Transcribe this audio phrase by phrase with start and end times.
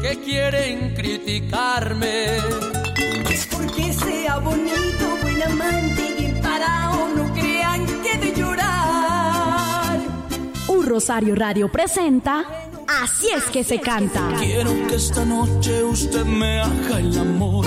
[0.00, 2.38] que quieren criticarme.
[3.50, 9.98] Porque sea bonito, buen amante y parado, no crean que de llorar.
[10.68, 12.44] Un Rosario Radio presenta
[12.88, 14.34] Así es que se canta.
[14.38, 17.66] Quiero que esta noche usted me haga el amor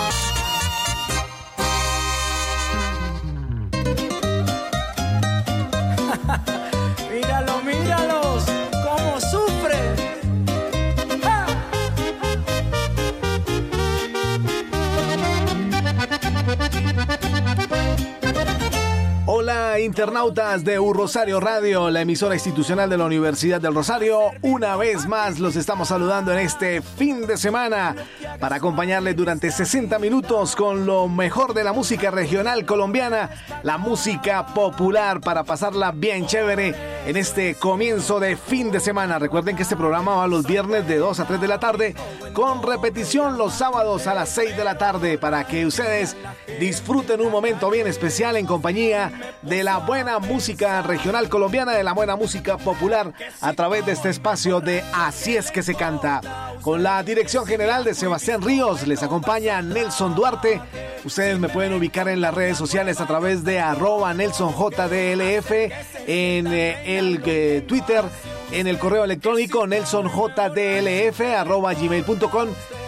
[19.83, 24.31] Internautas de U Rosario Radio, la emisora institucional de la Universidad del Rosario.
[24.41, 27.95] Una vez más los estamos saludando en este fin de semana
[28.39, 33.29] para acompañarles durante 60 minutos con lo mejor de la música regional colombiana,
[33.63, 39.19] la música popular para pasarla bien chévere en este comienzo de fin de semana.
[39.19, 41.95] Recuerden que este programa va los viernes de 2 a 3 de la tarde
[42.33, 46.15] con repetición los sábados a las 6 de la tarde para que ustedes
[46.59, 51.93] disfruten un momento bien especial en compañía de la buena música regional colombiana, de la
[51.93, 56.21] buena música popular a través de este espacio de Así es que se canta.
[56.61, 60.61] Con la dirección general de Sebastián Ríos, les acompaña Nelson Duarte.
[61.03, 65.51] Ustedes me pueden ubicar en las redes sociales a través de arroba NelsonJDLF,
[66.05, 68.05] en eh, el eh, Twitter,
[68.51, 72.47] en el correo electrónico nelsonjdlf arroba gmail.com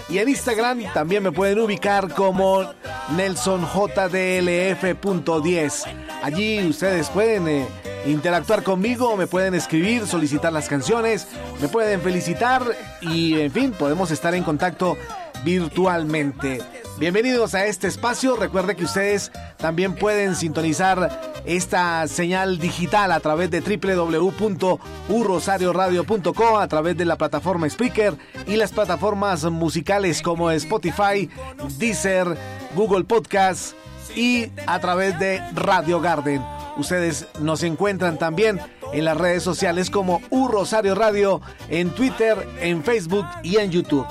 [0.09, 2.69] y en Instagram también me pueden ubicar como
[3.15, 5.83] nelsonjdlf.10.
[6.21, 7.65] Allí ustedes pueden eh,
[8.05, 11.29] interactuar conmigo, me pueden escribir, solicitar las canciones,
[11.61, 12.63] me pueden felicitar
[13.01, 14.97] y en fin, podemos estar en contacto
[15.43, 16.61] virtualmente.
[16.99, 18.35] Bienvenidos a este espacio.
[18.35, 26.97] Recuerde que ustedes también pueden sintonizar esta señal digital a través de www.urrosarioradio.com, a través
[26.97, 28.15] de la plataforma Speaker
[28.47, 31.29] y las plataformas musicales como Spotify,
[31.77, 32.37] Deezer,
[32.75, 33.75] Google Podcast
[34.15, 36.41] y a través de Radio Garden.
[36.77, 38.59] Ustedes nos encuentran también
[38.93, 44.07] en las redes sociales como U Rosario Radio, en Twitter, en Facebook y en YouTube.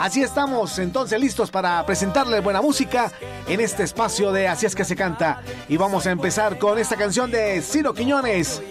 [0.00, 3.12] Así estamos entonces listos para presentarle buena música
[3.46, 5.42] en este espacio de Así es que se canta.
[5.68, 8.62] Y vamos a empezar con esta canción de Ciro Quiñones.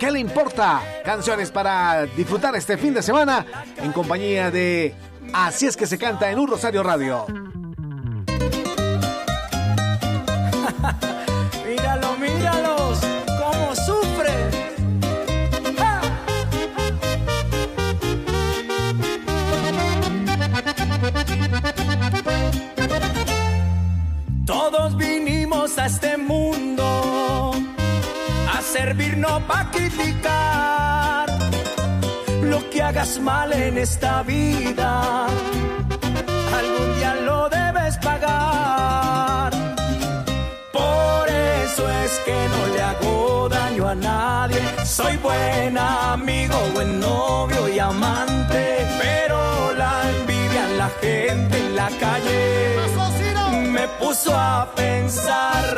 [0.00, 0.82] ¿Qué le importa?
[1.04, 4.92] Canciones para disfrutar este fin de semana en compañía de
[5.32, 7.26] Así es que se canta en un Rosario Radio.
[11.64, 12.81] míralo, míralos,
[25.78, 27.52] a este mundo
[28.52, 31.26] a servir no para criticar
[32.42, 35.26] lo que hagas mal en esta vida.
[36.58, 39.52] Algún día lo debes pagar.
[40.72, 44.60] Por eso es que no le hago daño a nadie.
[44.84, 48.86] Soy buen amigo, buen novio y amante.
[49.00, 52.72] Pero la envidia en la gente en la calle
[53.82, 55.76] me puso a pensar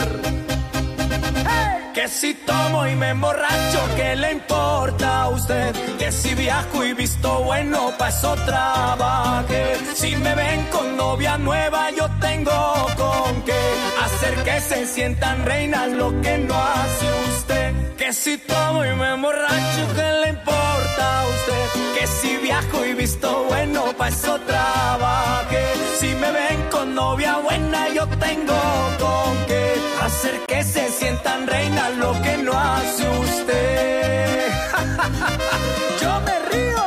[1.95, 5.75] que si tomo y me emborracho, ¿qué le importa a usted?
[5.97, 9.77] Que si viajo y visto bueno, pa' eso trabaje.
[9.95, 12.59] Si me ven con novia nueva, yo tengo
[12.99, 13.63] con qué
[14.05, 17.74] hacer que se sientan reinas lo que no hace usted.
[17.99, 21.67] Que si tomo y me emborracho, ¿qué le importa a usted?
[21.97, 25.65] Que si viajo y visto bueno, pa' eso trabaje.
[26.01, 28.55] Si me ven con novia buena, yo tengo
[28.99, 34.49] con qué hacer que se sientan reinas lo que no hace usted.
[36.03, 36.85] Yo me río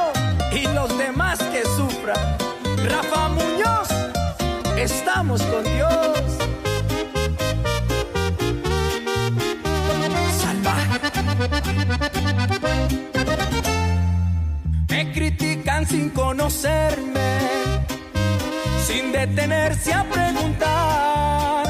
[0.51, 2.37] y los demás que sufran.
[2.89, 3.87] Rafa Muñoz,
[4.77, 6.16] estamos con Dios.
[11.37, 11.67] Salva.
[15.85, 17.39] sin conocerme,
[18.85, 21.65] sin detenerse a preguntar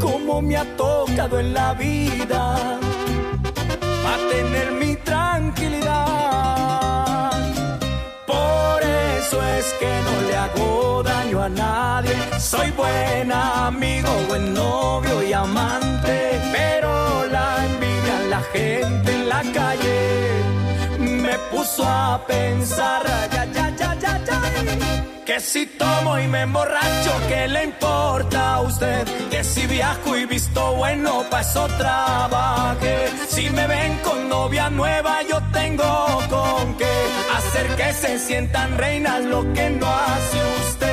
[0.00, 2.78] cómo me ha tocado en la vida
[4.02, 6.12] para tener mi tranquilidad.
[8.26, 8.82] Por
[9.18, 12.14] eso es que no le hago daño a nadie.
[12.38, 17.83] Soy buen amigo, buen novio y amante, pero la envidia
[18.34, 19.98] la gente en la calle
[20.98, 23.02] me puso a pensar,
[23.32, 24.38] ya, ya, ya, ya, ya,
[25.24, 29.02] que si tomo y me emborracho, ¿qué le importa a usted?
[29.30, 32.94] Que si viajo y visto bueno, pa' eso trabaje.
[33.28, 35.90] Si me ven con novia nueva, yo tengo
[36.28, 36.94] con qué
[37.36, 40.83] hacer que se sientan reinas lo que no hace usted.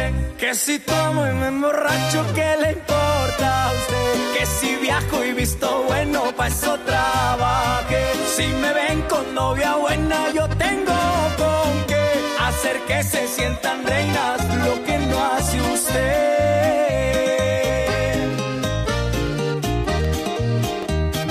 [0.53, 4.33] Si tomo y me emborracho, ¿qué le importa a usted?
[4.37, 8.11] Que si viajo y visto bueno, pa' eso trabaje.
[8.35, 10.93] Si me ven con novia buena, yo tengo
[11.37, 12.03] con qué
[12.41, 16.01] hacer que se sientan reinas lo que no hace usted.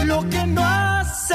[0.06, 1.34] Lo que no hace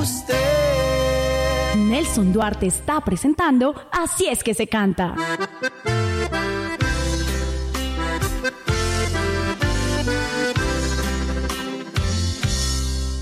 [0.00, 1.74] usted.
[1.74, 5.16] Nelson Duarte está presentando Así es que se canta.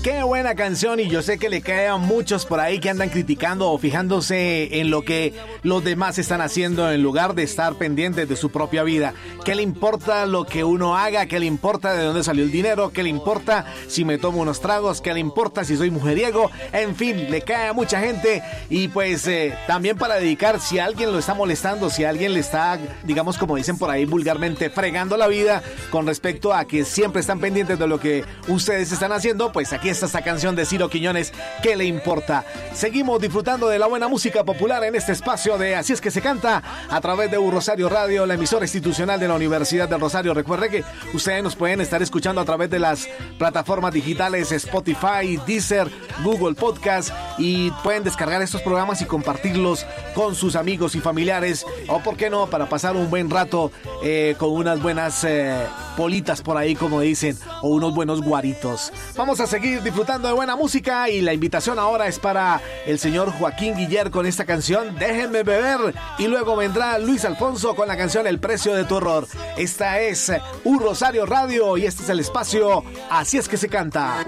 [0.03, 3.07] Qué buena canción y yo sé que le cae a muchos por ahí que andan
[3.07, 8.27] criticando o fijándose en lo que los demás están haciendo en lugar de estar pendientes
[8.27, 9.13] de su propia vida.
[9.45, 11.27] ¿Qué le importa lo que uno haga?
[11.27, 12.91] ¿Qué le importa de dónde salió el dinero?
[12.91, 14.99] ¿Qué le importa si me tomo unos tragos?
[14.99, 16.51] ¿Qué le importa si soy mujeriego?
[16.73, 21.13] En fin, le cae a mucha gente y pues eh, también para dedicar si alguien
[21.13, 25.27] lo está molestando, si alguien le está, digamos como dicen por ahí vulgarmente, fregando la
[25.27, 29.71] vida con respecto a que siempre están pendientes de lo que ustedes están haciendo, pues
[29.71, 31.31] aquí esta canción de Ciro Quiñones,
[31.61, 32.45] ¿qué le importa?
[32.73, 36.21] Seguimos disfrutando de la buena música popular en este espacio de Así es que se
[36.21, 40.33] canta a través de Un Rosario Radio, la emisora institucional de la Universidad del Rosario.
[40.33, 43.07] Recuerde que ustedes nos pueden estar escuchando a través de las
[43.37, 45.91] plataformas digitales Spotify, Deezer,
[46.23, 49.85] Google Podcast y pueden descargar estos programas y compartirlos
[50.15, 53.71] con sus amigos y familiares o, por qué no, para pasar un buen rato
[54.03, 58.91] eh, con unas buenas eh, politas por ahí, como dicen, o unos buenos guaritos.
[59.15, 63.31] Vamos a seguir disfrutando de buena música y la invitación ahora es para el señor
[63.31, 68.27] Joaquín Guiller con esta canción Déjenme beber y luego vendrá Luis Alfonso con la canción
[68.27, 69.27] El precio de tu horror.
[69.57, 70.31] Esta es
[70.63, 74.25] Un Rosario Radio y este es el espacio Así es que se canta.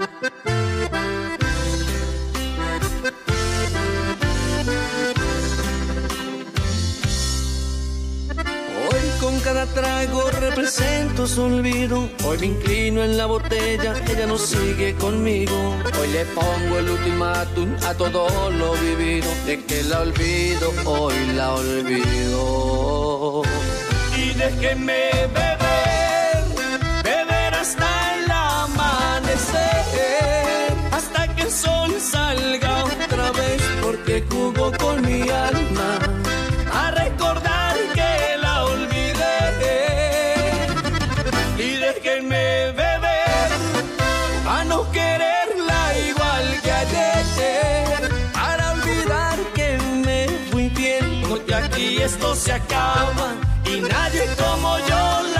[9.46, 12.08] Cada trago represento su olvido.
[12.24, 15.76] Hoy me inclino en la botella, ella no sigue conmigo.
[16.00, 19.28] Hoy le pongo el ultimátum a todo lo vivido.
[19.46, 23.42] De que la olvido, hoy la olvido.
[24.18, 26.42] Y déjenme beber,
[27.04, 29.54] beber hasta el amanecer.
[30.90, 35.55] Hasta que el sol salga otra vez, porque jugó con mi alma.
[52.06, 53.34] Esto se acaba
[53.64, 55.35] y nadie como yo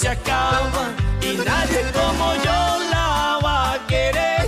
[0.00, 4.46] se acaba y nadie como yo la va a querer.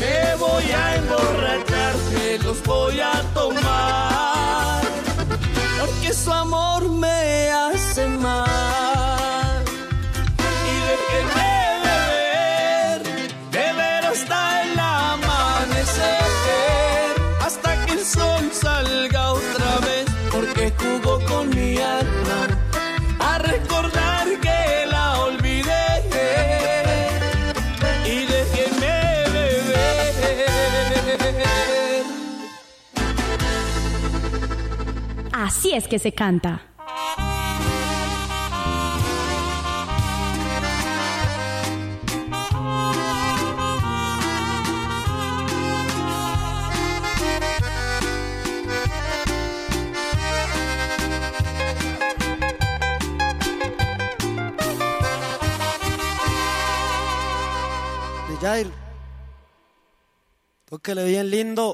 [0.00, 4.80] Me voy a emborrachar, me los voy a tomar,
[5.78, 7.63] porque su amor me ha
[35.76, 36.62] es que se canta.
[58.28, 58.70] De Jair.
[60.66, 61.73] Tóquele bien lindo.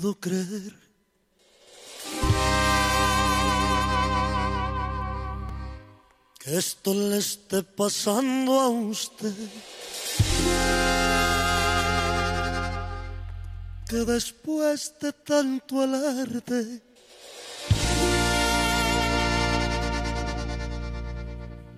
[0.00, 0.74] Puedo creer.
[6.38, 9.32] Que esto le esté pasando a usted.
[13.88, 16.82] Que después de tanto alarde.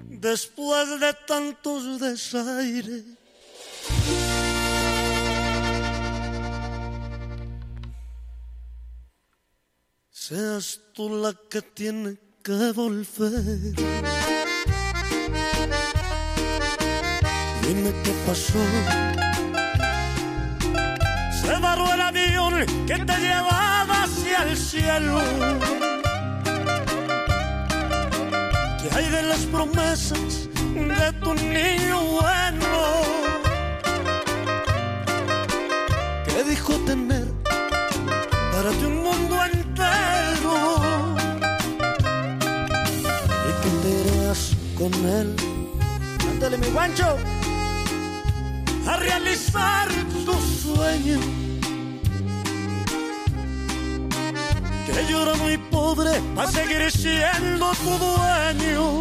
[0.08, 3.04] Después de tantos desaires.
[10.28, 13.72] Seas tú la que tiene que volver.
[17.62, 18.62] Dime qué pasó.
[21.40, 22.54] Se varó el avión
[22.86, 25.18] que te llevaba hacia el cielo.
[28.80, 32.68] ¿Qué hay de las promesas de tu niño bueno?
[36.26, 37.28] ¿Qué dijo tener
[38.52, 39.57] para ti un mundo entero?
[44.78, 45.34] Con él.
[46.30, 47.16] Ándale, mi guancho.
[48.86, 49.88] A realizar
[50.24, 51.18] tu sueño.
[54.86, 59.00] Que yo era muy pobre a seguir siendo tu dueño.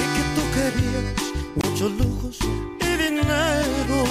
[0.00, 1.04] Y que tú querías
[1.62, 2.38] muchos lujos
[2.80, 4.04] y dinero.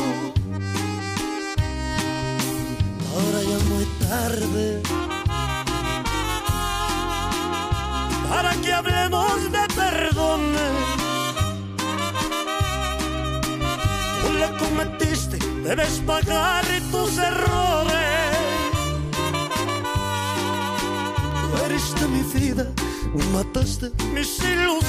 [3.13, 5.12] Ahora ya muy tarde.
[8.33, 10.73] Para que hablemos de perdones.
[14.21, 18.37] Tú le cometiste, debes pagar tus errores.
[21.41, 22.65] Tú heriste mi vida,
[23.33, 24.83] mataste mis ilusiones.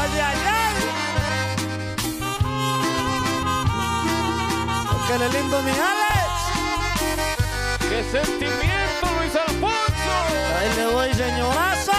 [0.00, 0.74] Ay, ay, ay.
[5.06, 6.11] Que le lindo mi Alex.
[7.92, 10.14] ¡Qué sentimiento, Luis Alfonso!
[10.56, 11.92] Ahí le doy, señorazo.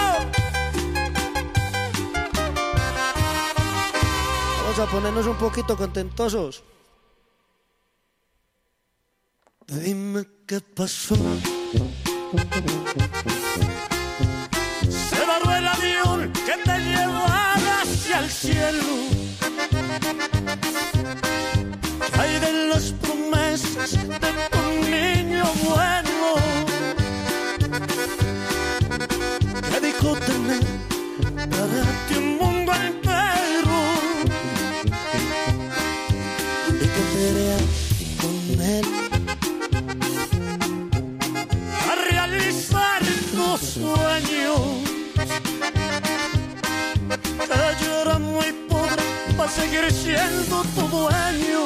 [4.58, 6.64] Vamos a ponernos un poquito contentosos.
[9.68, 11.14] Dime qué pasó.
[14.90, 19.14] Se varó el avión que te llevaba hacia el cielo.
[22.74, 26.26] Las promesas de tu niño bueno
[29.70, 30.64] que dijo tener
[31.50, 33.78] para ti un mundo entero
[36.68, 37.70] y que te irás
[38.20, 38.86] con él
[41.90, 43.00] a realizar
[43.36, 44.60] tus sueños.
[47.80, 49.02] Yo era muy pobre
[49.36, 51.62] para seguir siendo tu dueño.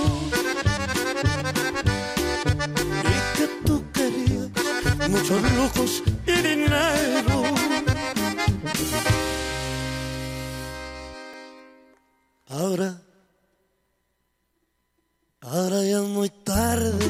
[5.09, 7.45] Muchos lujos y dinero.
[12.51, 13.01] Ahora,
[15.41, 17.07] ahora ya es muy tarde.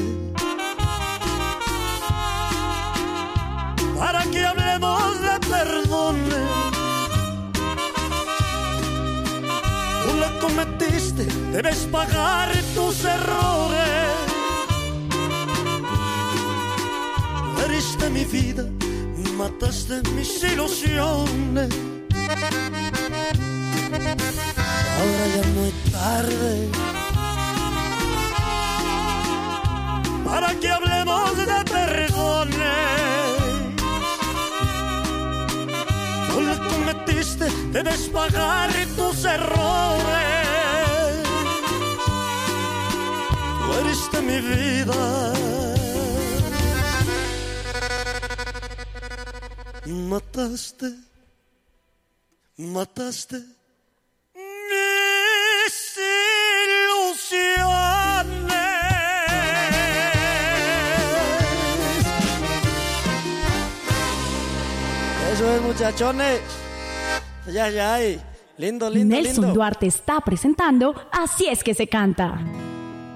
[3.97, 6.49] Para que hablemos de perdones.
[10.03, 14.18] Tú le cometiste, debes pagar tus errores.
[17.69, 18.65] Tú heriste mi vida,
[19.37, 21.69] mataste mis ilusiones.
[24.97, 26.69] Ahora ya es muy tarde.
[30.25, 32.57] Para que hablemos de perdones.
[36.27, 40.39] Tú le cometiste, debes pagar tus errores.
[43.83, 45.58] triste mi vida.
[49.89, 50.85] Mataste,
[52.57, 53.37] mataste
[54.35, 55.97] mis
[56.77, 57.55] ilusiones.
[65.33, 66.41] Eso es, muchachones.
[67.51, 67.97] Ya, ya,
[68.57, 72.39] lindo, lindo, Nelson Duarte está presentando Así es que se canta.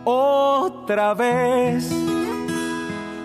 [0.06, 1.92] Otra vez,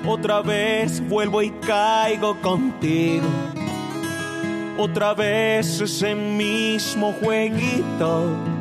[0.09, 3.27] otra vez vuelvo y caigo contigo.
[4.79, 8.58] Otra vez ese mismo jueguito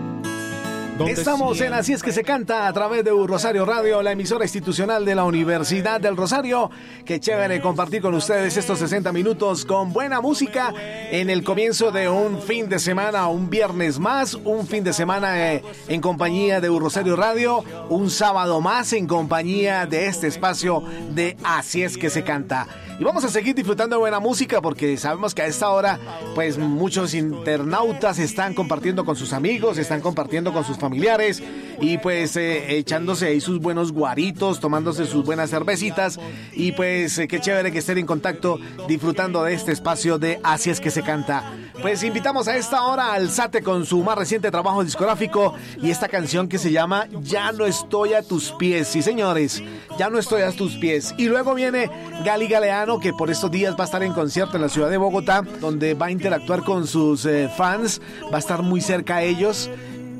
[1.05, 5.05] Estamos en Así es que se canta a través de Rosario Radio, la emisora institucional
[5.05, 6.71] de la Universidad del Rosario.
[7.05, 10.73] Qué chévere compartir con ustedes estos 60 minutos con buena música
[11.11, 15.53] en el comienzo de un fin de semana, un viernes más, un fin de semana
[15.53, 21.37] eh, en compañía de Rosario Radio, un sábado más en compañía de este espacio de
[21.43, 22.67] Así es que se canta.
[22.99, 25.99] Y vamos a seguir disfrutando de buena música porque sabemos que a esta hora
[26.33, 31.43] pues muchos internautas están compartiendo con sus amigos, están compartiendo con sus familiares
[31.79, 36.19] y pues eh, echándose ahí sus buenos guaritos, tomándose sus buenas cervecitas
[36.53, 40.71] y pues eh, qué chévere que estén en contacto disfrutando de este espacio de Así
[40.71, 41.53] es que se canta.
[41.83, 46.07] Pues invitamos a esta hora al Sate con su más reciente trabajo discográfico y esta
[46.07, 48.87] canción que se llama Ya no estoy a tus pies.
[48.87, 49.61] Sí, señores,
[49.99, 51.13] ya no estoy a tus pies.
[51.19, 51.91] Y luego viene
[52.25, 52.47] Gali
[52.87, 55.93] Que por estos días va a estar en concierto en la ciudad de Bogotá, donde
[55.93, 58.01] va a interactuar con sus eh, fans,
[58.31, 59.69] va a estar muy cerca a ellos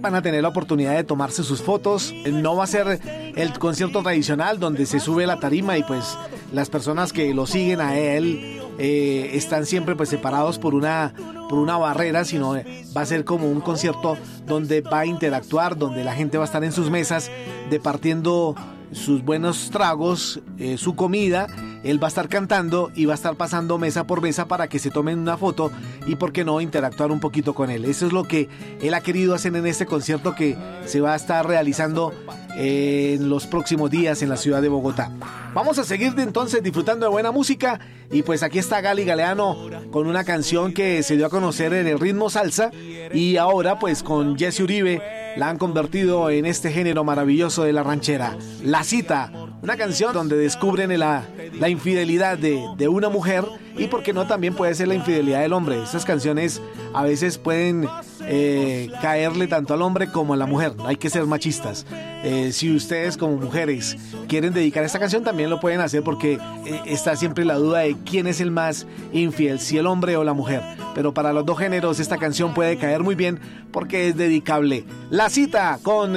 [0.02, 2.14] van a tener la oportunidad de tomarse sus fotos.
[2.32, 3.00] No va a ser
[3.36, 6.18] el concierto tradicional donde se sube la tarima y pues
[6.54, 11.14] las personas que lo siguen a él eh, están siempre pues separados por una,
[11.50, 12.54] por una barrera, sino
[12.96, 16.46] va a ser como un concierto donde va a interactuar, donde la gente va a
[16.46, 17.32] estar en sus mesas
[17.72, 18.56] departiendo
[18.92, 21.48] sus buenos tragos, eh, su comida
[21.88, 24.78] él va a estar cantando y va a estar pasando mesa por mesa para que
[24.78, 25.72] se tomen una foto
[26.06, 27.86] y, por qué no, interactuar un poquito con él.
[27.86, 28.50] Eso es lo que
[28.82, 32.14] él ha querido hacer en este concierto que se va a estar realizando
[32.58, 35.12] en los próximos días en la ciudad de Bogotá.
[35.54, 37.80] Vamos a seguir entonces disfrutando de buena música
[38.12, 41.88] y pues aquí está Gali Galeano con una canción que se dio a conocer en
[41.88, 42.72] el ritmo salsa
[43.14, 45.02] y ahora pues con Jesse Uribe
[45.38, 48.38] la han convertido en este género maravilloso de la ranchera.
[48.64, 51.26] La cita, una canción donde descubren la,
[51.60, 53.46] la infidelidad de, de una mujer
[53.78, 55.82] y por qué no también puede ser la infidelidad del hombre.
[55.84, 56.62] Estas canciones
[56.94, 57.88] a veces pueden
[58.28, 60.74] eh, caerle tanto al hombre como a la mujer.
[60.86, 61.86] Hay que ser machistas.
[62.24, 66.82] Eh, si ustedes como mujeres quieren dedicar esta canción también lo pueden hacer porque eh,
[66.86, 70.34] está siempre la duda de quién es el más infiel, si el hombre o la
[70.34, 70.62] mujer.
[70.94, 73.40] Pero para los dos géneros esta canción puede caer muy bien
[73.72, 74.84] porque es dedicable.
[75.10, 76.16] La cita con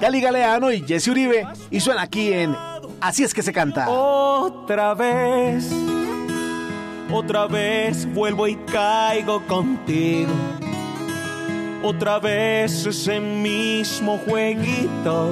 [0.00, 2.56] Gali Galeano y Jesse Uribe y suena aquí en
[2.98, 3.88] Así es que se canta.
[3.88, 5.70] Otra vez
[7.12, 10.32] otra vez vuelvo y caigo contigo.
[11.82, 15.30] Otra vez ese mismo jueguito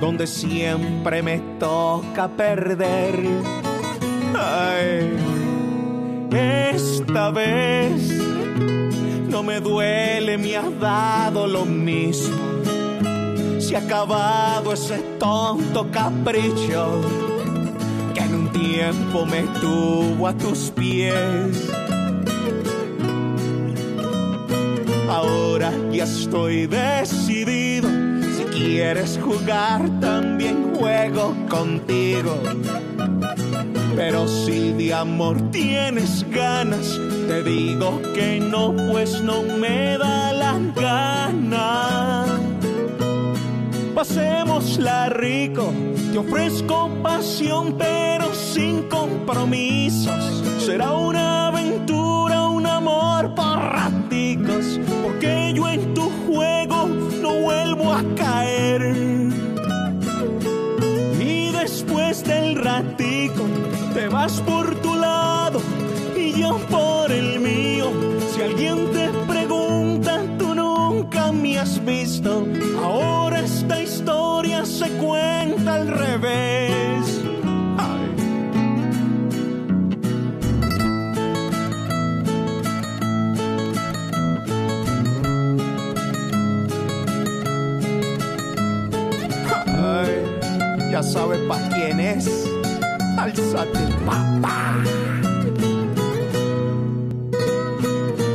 [0.00, 3.20] donde siempre me toca perder.
[6.30, 7.92] Esta vez
[9.28, 12.36] no me duele, me ha dado lo mismo.
[13.58, 17.00] Se ha acabado ese tonto capricho
[18.52, 21.70] tiempo me tuvo a tus pies.
[25.62, 27.88] Ahora ya estoy decidido.
[28.36, 32.36] Si quieres jugar, también juego contigo.
[33.94, 36.98] Pero si de amor tienes ganas,
[37.28, 42.24] te digo que no, pues no me da la gana.
[43.94, 45.72] Pasémosla rico,
[46.10, 50.42] te ofrezco pasión, pero sin compromisos.
[50.58, 54.31] Será una aventura, un amor por raticos,
[62.22, 63.44] después del ratico,
[63.94, 65.60] te vas por tu lado
[66.16, 67.90] y yo por el mío.
[68.32, 72.46] Si alguien te pregunta, tú nunca me has visto.
[72.82, 76.72] Ahora esta historia se cuenta al revés.
[90.90, 92.48] ya sabe pa' quién es.
[93.16, 94.74] Alzate, papá.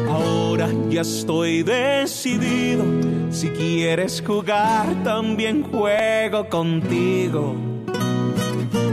[0.10, 2.84] Ahora ya estoy decidido.
[3.32, 7.56] Si quieres jugar, también juego contigo.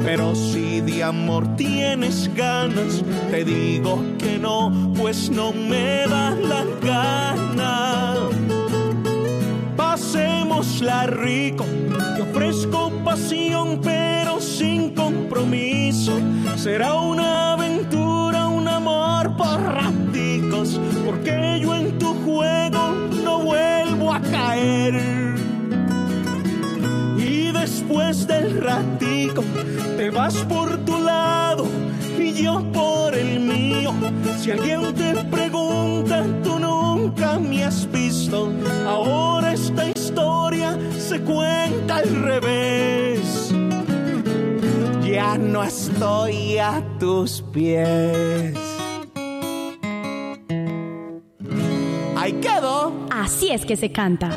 [0.04, 6.64] Pero si de amor tienes ganas, te digo que no, pues no me da la
[6.82, 8.14] gana.
[9.76, 11.64] Pasémosla rico,
[12.16, 14.13] te ofrezco pasión, pero
[14.44, 16.18] sin compromiso.
[16.56, 24.20] Será una aventura, un amor por raticos, porque yo en tu juego no vuelvo a
[24.20, 25.34] caer
[27.64, 29.42] después del ratico
[29.96, 31.66] te vas por tu lado
[32.18, 33.92] y yo por el mío.
[34.38, 38.52] Si alguien te pregunta, tú nunca me has visto.
[38.86, 43.43] Ahora esta historia se cuenta al revés.
[45.14, 48.58] Ya no estoy a tus pies.
[52.16, 52.92] Ahí quedó.
[53.12, 54.36] Así es que se canta.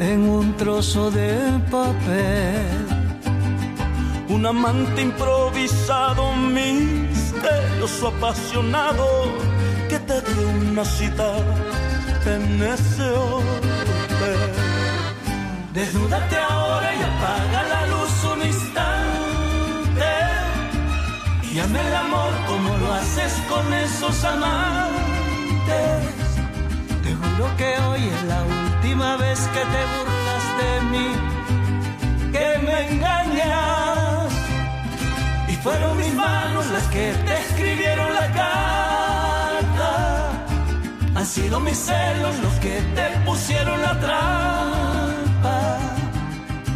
[0.00, 1.36] en un trozo de
[1.70, 2.86] papel.
[4.28, 9.06] Un amante improvisado, misterioso, apasionado,
[9.88, 11.38] que te dio una cita
[12.26, 14.40] en ese hotel.
[15.72, 20.10] Desnúdate ahora y apaga la luz un instante.
[21.52, 24.88] Y ame el amor como lo haces con esos amantes.
[27.02, 31.08] Te juro que hoy es la última última vez que te burlas de mí,
[32.32, 34.32] que me engañas.
[35.48, 39.90] Y fueron mis manos las que te escribieron la carta.
[41.16, 45.78] Han sido mis celos los que te pusieron la trampa.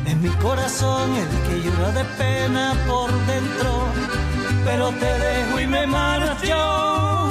[0.07, 3.71] En mi corazón el que llora de pena por dentro,
[4.65, 7.31] pero te dejo y me marcho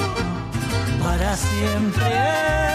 [1.04, 2.72] para siempre.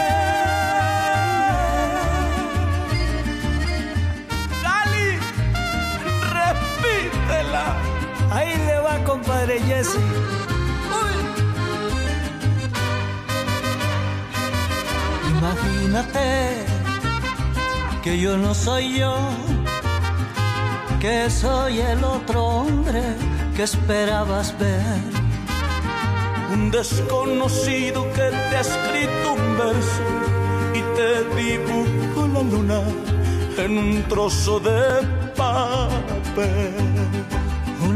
[9.06, 10.00] Compadre Jesse.
[15.30, 16.66] Imagínate
[18.02, 19.16] que yo no soy yo,
[21.00, 23.02] que soy el otro hombre
[23.54, 25.00] que esperabas ver.
[26.52, 30.04] Un desconocido que te ha escrito un verso
[30.74, 32.80] y te dibujó la luna
[33.58, 34.80] en un trozo de
[35.36, 36.95] papel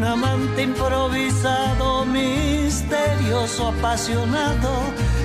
[0.01, 4.71] un amante improvisado, misterioso, apasionado,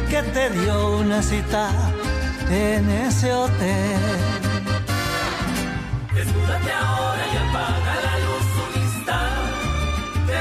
[0.10, 1.70] que te dio una cita
[2.50, 4.02] en ese hotel.
[6.14, 10.40] Desnúdate ahora y apaga la luz un instante.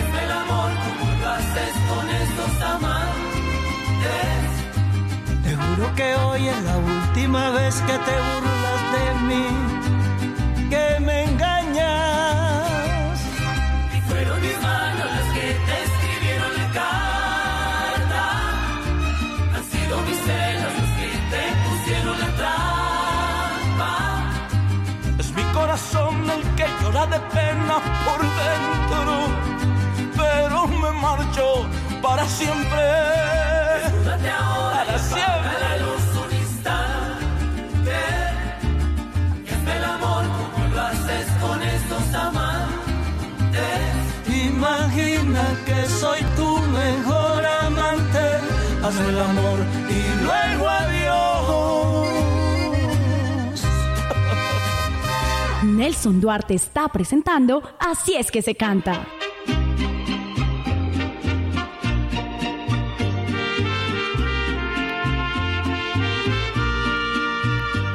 [0.00, 4.42] Es el amor como lo haces con estos amantes.
[5.44, 9.46] Te juro que hoy es la última vez que te burlas de mí,
[27.10, 29.12] de pena por dentro,
[30.16, 31.66] pero me marcho
[32.00, 32.82] para siempre.
[34.30, 35.54] ahora para siempre.
[35.64, 37.98] la luz un instante.
[39.52, 43.80] es el amor como lo haces con estos amantes.
[44.28, 48.24] Imagina que soy tu mejor amante.
[48.84, 50.09] Haz el amor y
[55.80, 59.06] Nelson Duarte está presentando Así es que se canta.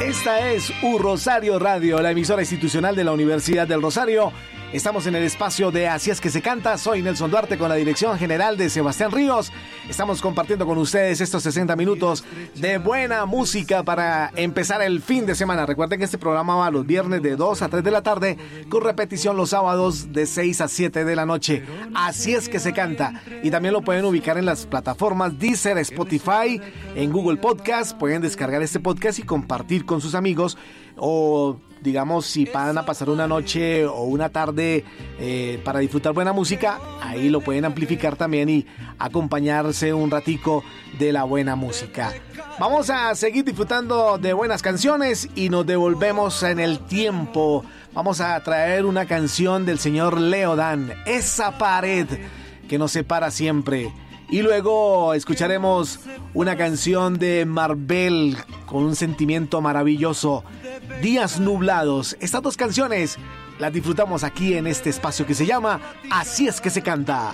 [0.01, 4.33] Esta es U Rosario Radio, la emisora institucional de la Universidad del Rosario.
[4.73, 6.79] Estamos en el espacio de Así es que se canta.
[6.79, 9.51] Soy Nelson Duarte con la dirección general de Sebastián Ríos.
[9.89, 12.23] Estamos compartiendo con ustedes estos 60 minutos
[12.55, 15.65] de buena música para empezar el fin de semana.
[15.65, 18.83] Recuerden que este programa va los viernes de 2 a 3 de la tarde con
[18.83, 21.63] repetición los sábados de 6 a 7 de la noche.
[21.93, 23.21] Así es que se canta.
[23.43, 26.59] Y también lo pueden ubicar en las plataformas Deezer, Spotify,
[26.95, 27.97] en Google Podcast.
[27.97, 30.57] Pueden descargar este podcast y compartir con sus amigos
[30.97, 34.83] o digamos, si van a pasar una noche o una tarde
[35.19, 38.65] eh, para disfrutar buena música, ahí lo pueden amplificar también y
[38.97, 40.63] acompañarse un ratico
[40.97, 42.11] de la buena música.
[42.59, 47.63] Vamos a seguir disfrutando de buenas canciones y nos devolvemos en el tiempo.
[47.93, 52.07] Vamos a traer una canción del señor Leodan, Esa pared
[52.67, 53.93] que nos separa siempre.
[54.29, 55.99] Y luego escucharemos
[56.33, 60.43] una canción de Marvel con un sentimiento maravilloso.
[61.01, 62.17] Días nublados.
[62.19, 63.17] Estas dos canciones
[63.59, 65.79] las disfrutamos aquí en este espacio que se llama
[66.11, 67.33] Así es que se canta.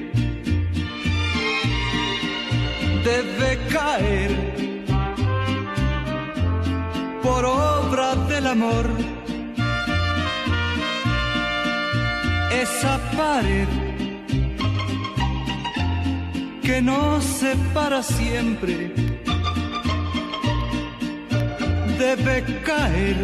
[3.03, 4.31] debe caer
[7.23, 8.85] por obra del amor.
[12.51, 13.67] Esa pared
[16.61, 18.93] que nos separa siempre
[21.97, 23.17] debe caer.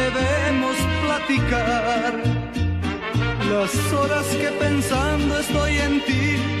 [0.00, 2.12] Debemos platicar
[3.50, 6.60] las horas que pensando estoy en ti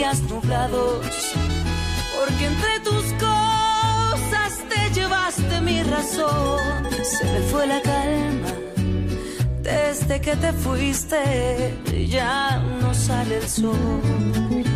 [0.00, 1.06] Días nublados,
[2.16, 8.52] porque entre tus cosas te llevaste mi razón, se me fue la calma.
[9.60, 11.74] Desde que te fuiste
[12.08, 14.69] ya no sale el sol.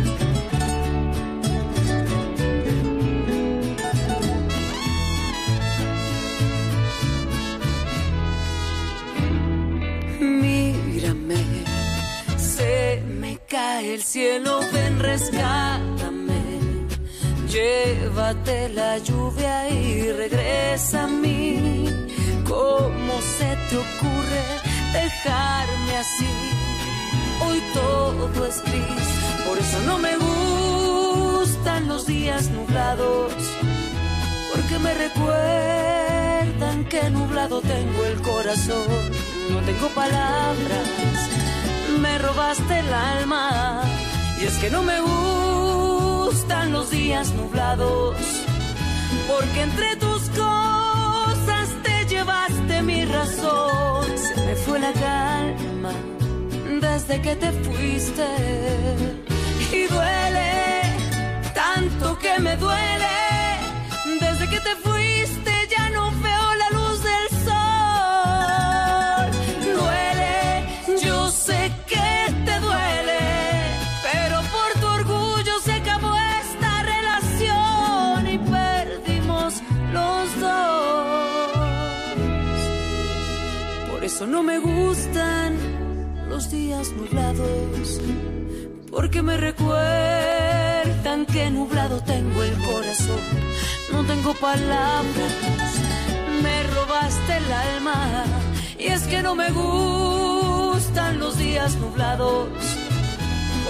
[13.53, 16.41] El cielo, ven, rescátame.
[17.47, 21.85] Llévate la lluvia y regresa a mí.
[22.47, 24.43] ¿Cómo se te ocurre
[24.93, 26.35] dejarme así?
[27.45, 33.33] Hoy todo es gris, por eso no me gustan los días nublados.
[34.53, 38.87] Porque me recuerdan que nublado tengo el corazón.
[39.51, 41.24] No tengo palabras
[41.99, 43.83] me robaste el alma.
[44.39, 48.17] Y es que no me gustan los días nublados,
[49.27, 54.05] porque entre tus cosas te llevaste mi razón.
[54.17, 55.93] Se me fue la calma
[56.81, 58.27] desde que te fuiste.
[59.71, 60.81] Y duele,
[61.53, 63.17] tanto que me duele,
[64.19, 64.94] desde que te fuiste
[84.27, 85.55] no me gustan
[86.29, 88.01] los días nublados,
[88.89, 93.19] porque me recuerdan que nublado tengo el corazón.
[93.91, 95.73] No tengo palabras,
[96.41, 98.23] me robaste el alma
[98.79, 102.49] y es que no me gustan los días nublados,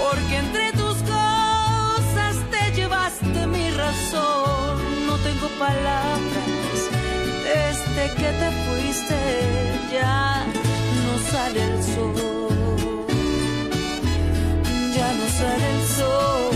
[0.01, 5.05] porque entre tus cosas te llevaste mi razón.
[5.07, 6.54] No tengo palabras,
[7.95, 9.15] desde que te fuiste
[9.91, 10.45] ya
[11.05, 12.13] no sale el sol.
[14.95, 16.55] Ya no sale el sol.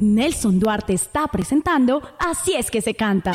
[0.00, 3.32] Nelson Duarte está presentando Así es que se canta.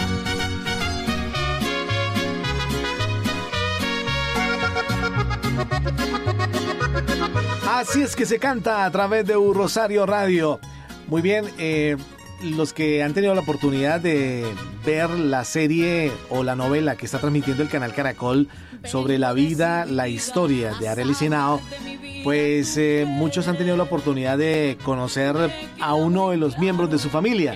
[7.69, 10.59] Así es que se canta a través de un Rosario Radio.
[11.07, 11.97] Muy bien, eh,
[12.43, 14.45] los que han tenido la oportunidad de
[14.85, 18.47] ver la serie o la novela que está transmitiendo el canal Caracol
[18.83, 21.61] sobre la vida, la historia de Arely Senao,
[22.23, 25.35] pues eh, muchos han tenido la oportunidad de conocer
[25.79, 27.55] a uno de los miembros de su familia.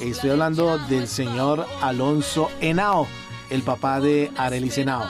[0.00, 3.08] Estoy hablando del señor Alonso Henao,
[3.50, 5.06] el papá de Arely Senao.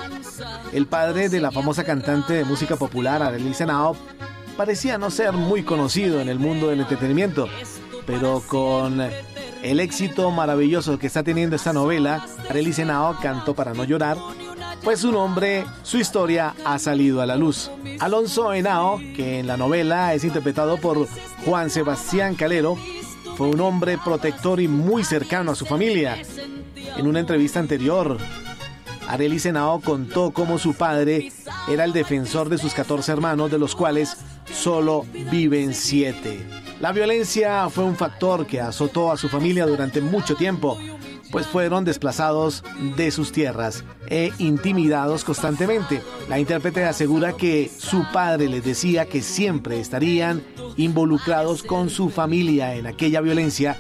[0.72, 3.96] El padre de la famosa cantante de música popular Arely Senao
[4.56, 7.48] parecía no ser muy conocido en el mundo del entretenimiento,
[8.08, 9.02] pero con
[9.62, 14.16] el éxito maravilloso que está teniendo esta novela, Arely Senao cantó para no llorar,
[14.82, 17.70] pues su nombre, su historia ha salido a la luz.
[18.00, 21.06] Alonso Henao, que en la novela es interpretado por
[21.44, 22.78] Juan Sebastián Calero,
[23.36, 26.16] fue un hombre protector y muy cercano a su familia.
[26.96, 28.16] En una entrevista anterior,
[29.06, 31.30] Arely Senao contó cómo su padre
[31.68, 34.16] era el defensor de sus 14 hermanos, de los cuales
[34.50, 36.67] solo viven 7.
[36.80, 40.78] La violencia fue un factor que azotó a su familia durante mucho tiempo,
[41.32, 42.62] pues fueron desplazados
[42.96, 46.02] de sus tierras e intimidados constantemente.
[46.28, 50.40] La intérprete asegura que su padre les decía que siempre estarían
[50.76, 53.76] involucrados con su familia en aquella violencia,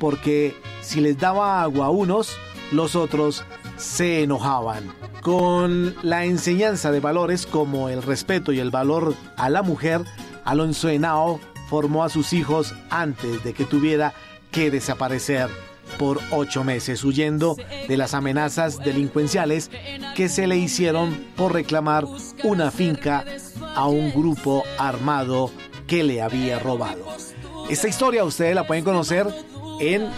[0.00, 2.36] porque si les daba agua a unos,
[2.72, 3.44] los otros
[3.76, 4.92] se enojaban.
[5.22, 10.02] Con la enseñanza de valores como el respeto y el valor a la mujer,
[10.44, 11.38] Alonso Henao
[11.70, 14.12] formó a sus hijos antes de que tuviera
[14.50, 15.48] que desaparecer
[15.98, 17.56] por ocho meses, huyendo
[17.88, 19.70] de las amenazas delincuenciales
[20.16, 22.06] que se le hicieron por reclamar
[22.42, 23.24] una finca
[23.76, 25.52] a un grupo armado
[25.86, 27.06] que le había robado.
[27.70, 29.28] Esta historia ustedes la pueden conocer
[29.80, 30.08] en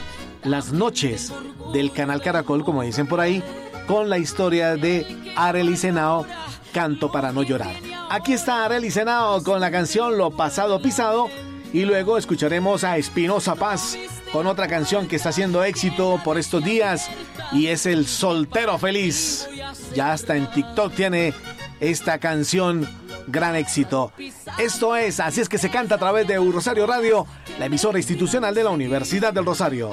[0.45, 1.33] las noches
[1.75, 3.43] del canal Caracol, como dicen por ahí,
[3.87, 6.27] con la historia de Arely Senao,
[6.73, 7.92] Canto para no llorar.
[8.13, 11.31] Aquí está Arely Senao con la canción Lo pasado pisado
[11.73, 13.97] y luego escucharemos a Espinosa Paz
[14.31, 17.09] con otra canción que está haciendo éxito por estos días
[17.53, 19.49] y es El Soltero Feliz.
[19.95, 21.33] Ya hasta en TikTok tiene
[21.81, 22.87] esta canción
[23.29, 24.13] gran éxito.
[24.59, 27.27] Esto es Así es que se canta a través de Rosario Radio,
[27.59, 29.89] la emisora institucional de la Universidad del Rosario.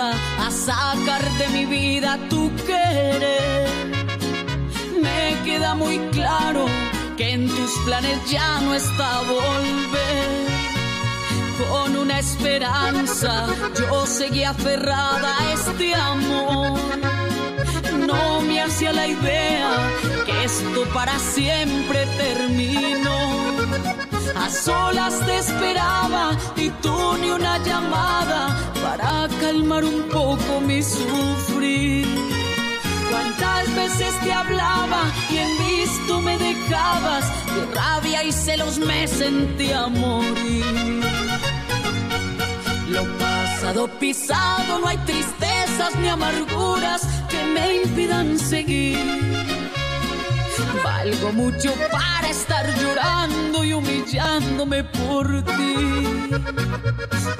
[0.00, 3.68] A sacar de mi vida tu querer.
[5.00, 6.64] Me queda muy claro
[7.16, 10.52] que en tus planes ya no está volver.
[11.68, 13.46] Con una esperanza
[13.78, 16.80] yo seguí aferrada a este amor.
[18.06, 19.90] No me hacía la idea
[20.24, 23.18] que esto para siempre terminó.
[24.34, 32.06] A solas te esperaba y tú ni una llamada para calmar un poco mi sufrir.
[33.10, 37.24] Cuántas veces te hablaba y en visto me dejabas,
[37.54, 41.02] de rabia y celos me sentía morir.
[42.88, 49.41] Lo pasado pisado, no hay tristezas ni amarguras que me impidan seguir.
[51.04, 56.30] Valgo mucho para estar llorando y humillándome por ti.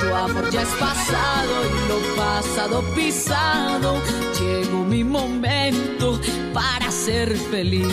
[0.00, 4.02] Tu amor ya es pasado y lo pasado pisado.
[4.40, 6.20] Llegó mi momento
[6.52, 7.86] para ser feliz.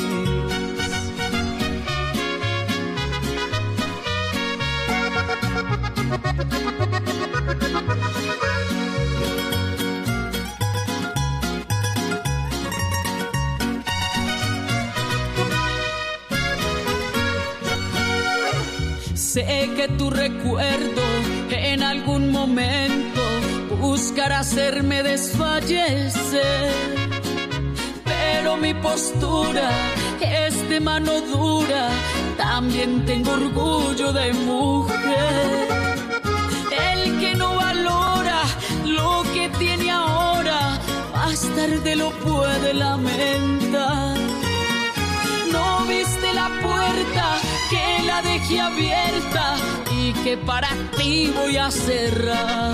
[19.80, 21.01] Que tu recuerdo
[21.51, 23.21] en algún momento
[23.80, 26.73] buscará hacerme desfallecer.
[28.03, 29.69] Pero mi postura
[30.19, 31.88] es de mano dura,
[32.36, 35.67] también tengo orgullo de mujer.
[36.91, 38.41] El que no valora
[38.84, 40.77] lo que tiene ahora,
[41.13, 44.17] más tarde lo puede lamentar.
[45.53, 47.18] No viste la puerta
[47.70, 49.55] que la dejé abierta
[49.91, 52.74] y que para ti voy a cerrar.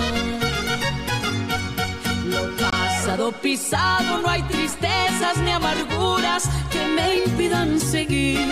[2.24, 8.46] Lo pasado pisado, no hay tristezas ni amarguras que me impidan seguir.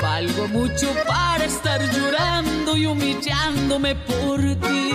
[0.00, 4.92] Valgo mucho para estar llorando y humillándome por ti.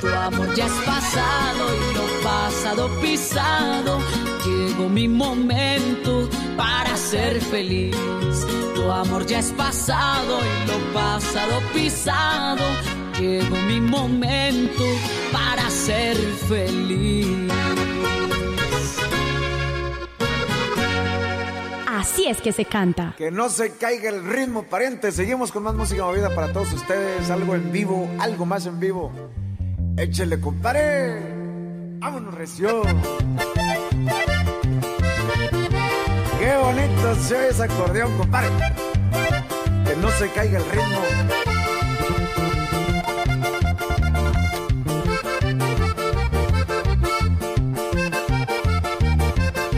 [0.00, 3.98] Tu amor ya es pasado y lo pasado pisado.
[4.44, 7.96] Llegó mi momento para ser feliz.
[8.74, 12.64] Tu amor ya es pasado y lo pasado pisado.
[13.18, 14.84] Llegó mi momento
[15.32, 16.16] para ser
[16.48, 17.50] feliz.
[21.86, 23.14] Así es que se canta.
[23.18, 25.12] Que no se caiga el ritmo, pariente.
[25.12, 27.30] Seguimos con más música movida para todos ustedes.
[27.30, 29.12] Algo en vivo, algo más en vivo.
[29.98, 31.20] Échele, compadre.
[31.98, 32.82] Vámonos, recio.
[36.40, 38.48] Qué bonito se oye ese acordeón, compadre.
[39.84, 41.00] Que no se caiga el ritmo.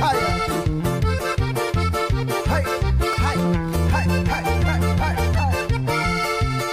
[0.00, 0.18] Ay.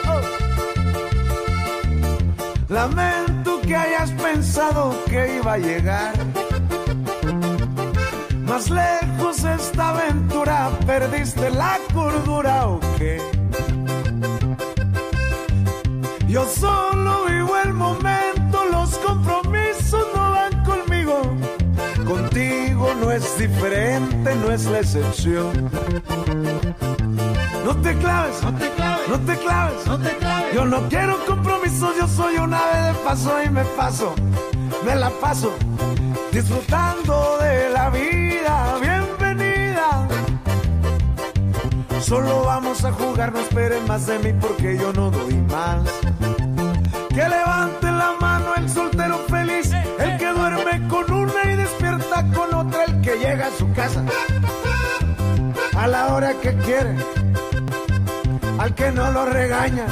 [0.07, 0.21] Oh.
[2.67, 6.13] Lamento que hayas pensado que iba a llegar.
[8.45, 13.21] Más lejos esta aventura, perdiste la cordura o qué.
[16.27, 21.21] Yo solo vivo el momento, los compromisos no van conmigo.
[22.05, 25.69] Contigo no es diferente, no es la excepción.
[27.65, 30.55] No te claves, no te claves, no te claves, no te claves.
[30.55, 34.13] Yo no quiero compromisos, yo soy un ave de paso y me paso,
[34.85, 35.53] me la paso
[36.31, 38.18] disfrutando de la vida.
[42.09, 45.87] Solo vamos a jugar, no esperen más de mí porque yo no doy más.
[47.09, 52.51] Que levante la mano el soltero feliz, el que duerme con una y despierta con
[52.51, 54.03] otra, el que llega a su casa
[55.77, 56.95] a la hora que quiere,
[58.57, 59.85] al que no lo regaña,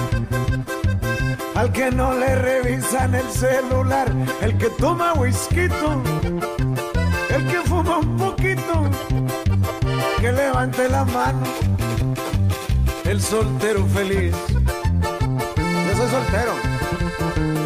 [1.54, 4.12] al que no le revisan el celular,
[4.42, 5.70] el que toma whisky,
[7.30, 8.90] el que fuma un poquito,
[10.20, 11.46] que levante la mano,
[13.08, 14.36] el soltero feliz.
[15.88, 16.54] Yo soy soltero.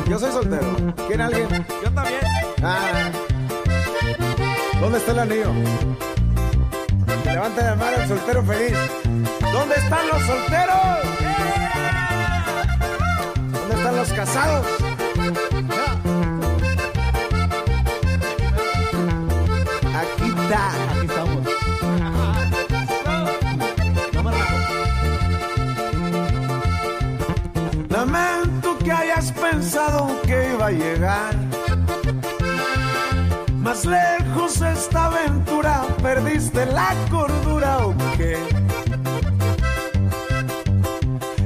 [0.07, 0.93] Yo soy soltero.
[1.07, 1.47] ¿Quién alguien?
[1.83, 2.19] Yo también.
[2.63, 3.11] Ah.
[4.79, 5.51] ¿Dónde está el anillo?
[7.23, 8.77] Que levante la mano el soltero feliz.
[9.51, 10.77] ¿Dónde están los solteros?
[13.51, 14.67] ¿Dónde están los casados?
[19.95, 21.00] Aquí está.
[29.51, 31.35] Pensado que iba a llegar.
[33.57, 38.37] Más lejos esta aventura, perdiste la cordura o qué.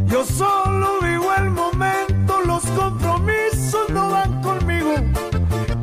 [0.05, 4.93] Yo solo vivo el momento, los compromisos no van conmigo.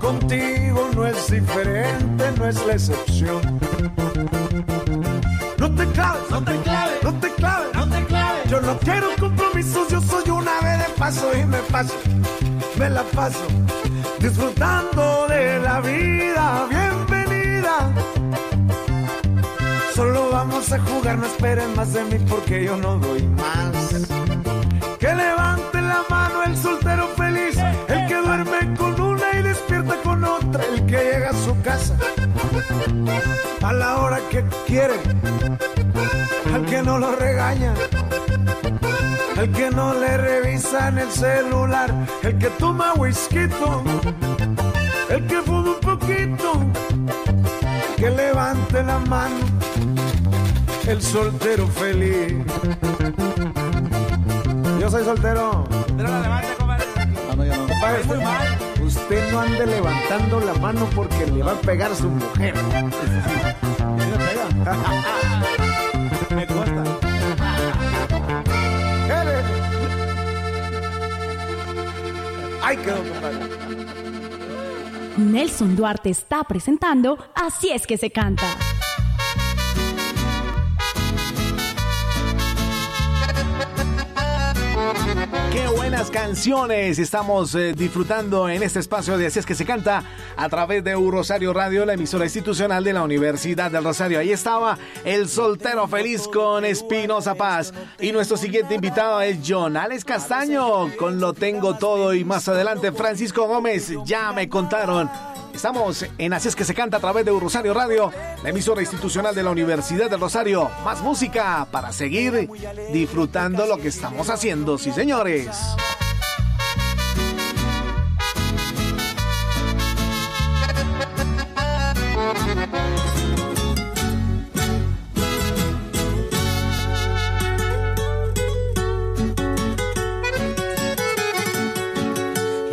[0.00, 3.40] Contigo no es diferente, no es la excepción.
[5.58, 8.50] No te claves, no te claves, no te claves, no te claves.
[8.50, 10.00] Yo no quiero compromisos, yo
[11.02, 11.94] paso y me paso,
[12.78, 13.44] me la paso
[14.20, 16.68] disfrutando de la vida.
[16.70, 17.74] Bienvenida.
[19.96, 23.72] Solo vamos a jugar, no esperen más de mí porque yo no doy más.
[25.00, 27.56] Que levante la mano el soltero feliz,
[27.88, 31.96] el que duerme con una y despierta con otra, el que llega a su casa
[33.60, 34.94] a la hora que quiere,
[36.54, 37.74] al que no lo regaña,
[39.42, 43.48] el que no le revisa en el celular, el que toma whisky,
[45.08, 46.52] el que fuma un poquito,
[47.96, 49.44] que levante la mano,
[50.86, 52.34] el soltero feliz.
[54.78, 55.64] Yo soy soltero.
[55.96, 56.84] Pero la levante, compadre.
[57.26, 57.96] No, no, yo no.
[57.96, 58.58] Es muy mal.
[58.84, 62.54] Usted no ande levantando la mano porque le va a pegar a su mujer.
[63.96, 65.41] Me
[75.16, 78.46] Nelson Duarte está presentando Así es que se canta.
[86.10, 90.02] Canciones estamos eh, disfrutando en este espacio de Así es que se canta
[90.36, 94.18] a través de Rosario Radio, la emisora institucional de la Universidad del Rosario.
[94.18, 97.72] Ahí estaba el soltero feliz con Espinosa Paz.
[98.00, 102.14] Y nuestro siguiente invitado es John Alex Castaño con Lo Tengo Todo.
[102.14, 105.10] Y más adelante Francisco Gómez, ya me contaron.
[105.54, 109.34] Estamos en Así es que se canta a través de Rosario Radio, la emisora institucional
[109.34, 110.70] de la Universidad del Rosario.
[110.84, 112.48] Más música para seguir
[112.92, 115.48] disfrutando lo que estamos haciendo, sí señores.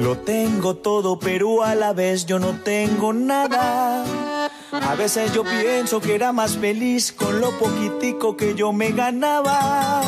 [0.10, 4.03] Lo tengo todo, pero a la vez yo no tengo nada.
[4.72, 10.01] A veces yo pienso que era más feliz con lo poquitico que yo me ganaba.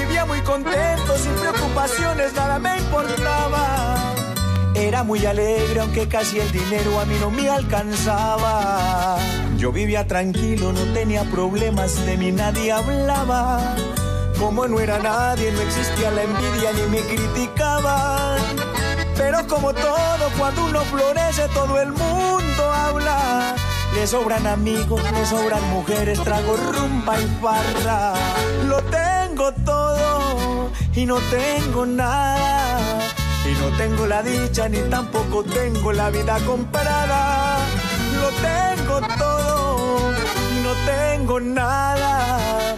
[0.00, 4.12] Vivía muy contento, sin preocupaciones, nada me importaba.
[4.74, 9.16] Era muy alegre, aunque casi el dinero a mí no me alcanzaba.
[9.58, 13.76] Yo vivía tranquilo, no tenía problemas, de mí nadie hablaba.
[14.42, 18.40] Como no era nadie, no existía la envidia ni me criticaban.
[19.16, 23.54] Pero como todo, cuando uno florece, todo el mundo habla.
[23.94, 28.14] Le sobran amigos, le sobran mujeres, trago rumba y farra.
[28.66, 32.80] Lo tengo todo y no tengo nada.
[33.48, 37.58] Y no tengo la dicha ni tampoco tengo la vida comparada.
[38.20, 40.12] Lo tengo todo
[40.50, 42.71] y no tengo nada.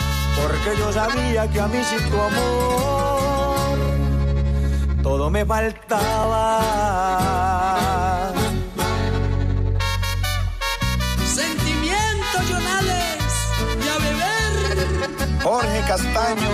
[0.44, 3.78] Porque yo sabía que a mí sin tu amor
[5.02, 6.60] todo me faltaba.
[11.24, 13.32] Sentimiento, Jonales,
[13.84, 15.42] y a beber.
[15.42, 16.52] Jorge Castaño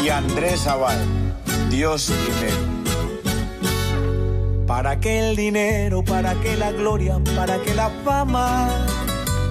[0.00, 0.98] y Andrés Zaval.
[1.70, 2.56] Dios primero.
[4.64, 6.04] ¿Para qué el dinero?
[6.04, 7.18] ¿Para qué la gloria?
[7.34, 8.68] ¿Para qué la fama?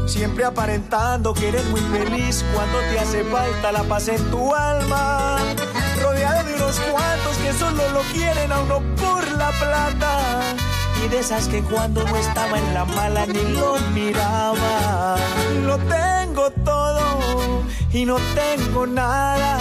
[0.05, 5.37] Siempre aparentando que eres muy feliz cuando te hace falta la paz en tu alma.
[6.01, 10.41] Rodeado de unos cuantos que solo lo quieren a uno por la plata.
[11.03, 15.15] Y de esas que cuando no estaba en la mala ni lo miraba.
[15.65, 19.57] Lo tengo todo y no tengo nada.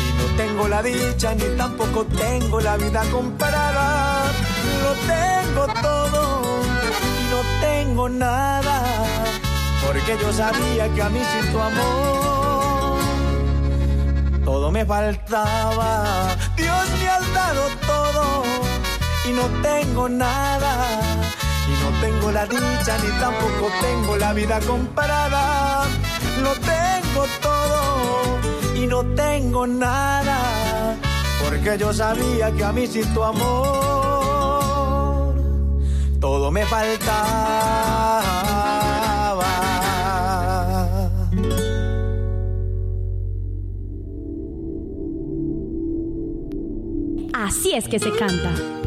[0.00, 4.22] Y no tengo la dicha ni tampoco tengo la vida comparada.
[4.82, 6.40] Lo tengo todo
[7.20, 8.82] y no tengo nada.
[9.88, 12.98] Porque yo sabía que a mí sin tu amor
[14.44, 16.36] todo me faltaba.
[16.56, 18.42] Dios me ha dado todo
[19.24, 20.90] y no tengo nada.
[21.66, 25.86] Y no tengo la dicha ni tampoco tengo la vida comparada.
[26.42, 28.38] Lo tengo todo
[28.74, 30.96] y no tengo nada.
[31.42, 33.64] Porque yo sabía que a mí sin tu amor
[36.20, 38.67] todo me faltaba.
[47.48, 48.77] Así es que se canta.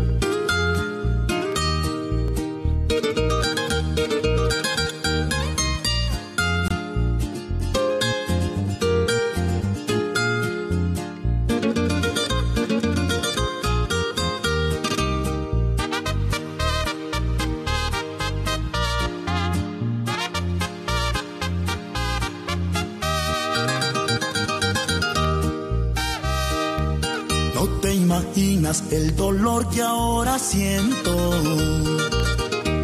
[29.74, 31.14] Que ahora siento.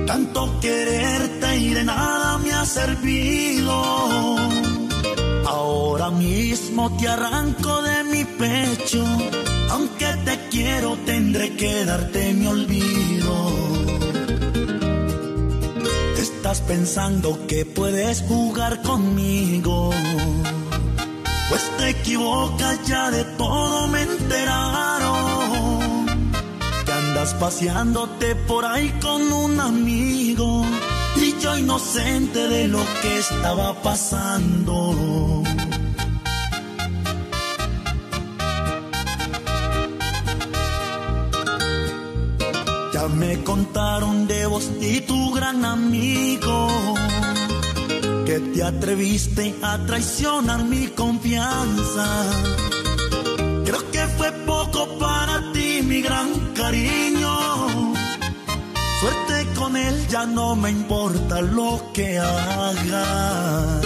[0.06, 4.36] Tanto quererte y de nada me ha servido.
[5.46, 9.04] Ahora mismo te arranco de mi pecho.
[9.72, 13.34] Aunque te quiero, tendré que darte mi olvido.
[16.18, 19.92] Estás pensando que puedes jugar conmigo.
[21.50, 24.04] Pues te equivocas, ya de todo me
[27.34, 30.66] paseándote por ahí con un amigo
[31.16, 35.44] y yo inocente de lo que estaba pasando.
[42.94, 46.68] Ya me contaron de vos y tu gran amigo
[48.26, 52.08] que te atreviste a traicionar mi confianza.
[53.66, 57.94] Creo que fue poco para ti, mi gran cariño.
[59.00, 63.86] Suerte con él, ya no me importa lo que hagas.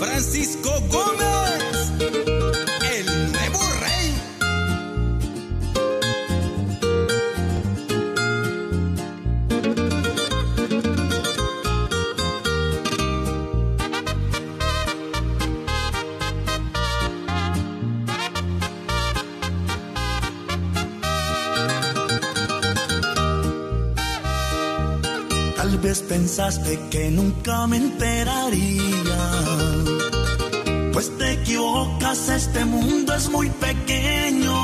[0.00, 1.31] Francisco Gómez.
[25.82, 29.20] Pensaste que nunca me enteraría.
[30.92, 34.54] Pues te equivocas, este mundo es muy pequeño.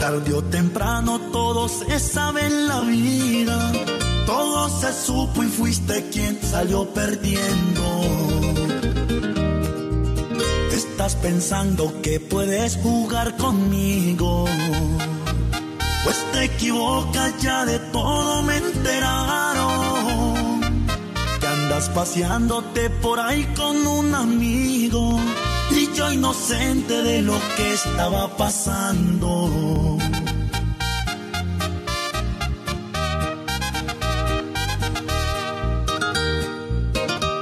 [0.00, 3.72] Tarde o temprano todo se sabe en la vida.
[4.26, 8.00] Todo se supo y fuiste quien salió perdiendo.
[10.72, 14.46] Estás pensando que puedes jugar conmigo.
[16.04, 20.32] Pues te equivocas, ya de todo me enteraron.
[21.40, 25.20] Que andas paseándote por ahí con un amigo.
[25.70, 29.98] Y yo inocente de lo que estaba pasando.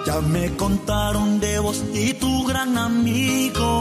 [0.07, 3.81] Ya me contaron de vos y tu gran amigo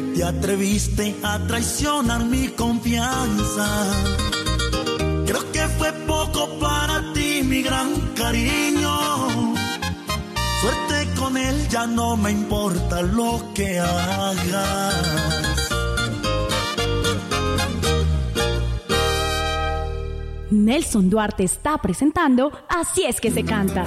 [0.00, 3.66] te atreviste a traicionar mi confianza.
[5.26, 9.54] Creo que fue poco para ti, mi gran cariño.
[10.60, 14.94] Suerte con él, ya no me importa lo que hagas.
[20.50, 23.84] Nelson Duarte está presentando Así es que se canta.